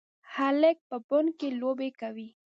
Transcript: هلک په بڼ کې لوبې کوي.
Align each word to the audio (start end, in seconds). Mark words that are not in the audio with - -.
هلک 0.33 0.77
په 0.89 0.97
بڼ 1.07 1.25
کې 1.39 1.47
لوبې 1.61 1.89
کوي. 2.01 2.29